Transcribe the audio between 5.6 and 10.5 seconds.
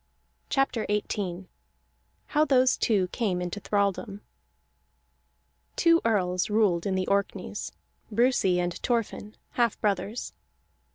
Two earls ruled in the Orkneys: Brusi and Thorfinn, half brothers.